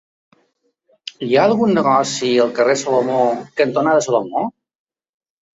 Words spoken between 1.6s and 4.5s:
negoci al carrer Salomó cantonada Salomó?